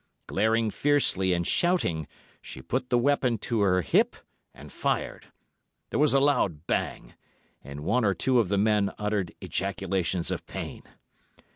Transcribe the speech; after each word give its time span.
Glaring 0.25 0.71
fiercely 0.71 1.31
and 1.31 1.45
shouting, 1.45 2.07
she 2.41 2.59
put 2.63 2.89
the 2.89 2.97
weapon 2.97 3.37
to 3.37 3.61
her 3.61 3.83
hip 3.83 4.15
and 4.51 4.71
fired. 4.71 5.27
There 5.91 5.99
was 5.99 6.15
a 6.15 6.19
loud 6.19 6.65
bang, 6.65 7.13
and 7.63 7.81
one 7.81 8.03
or 8.03 8.15
two 8.15 8.39
of 8.39 8.49
the 8.49 8.57
men 8.57 8.91
uttered 8.97 9.31
ejaculations 9.41 10.31
of 10.31 10.47
pain. 10.47 10.81